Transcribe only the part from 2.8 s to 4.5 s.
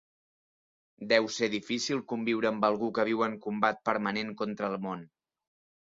que viu en combat permanent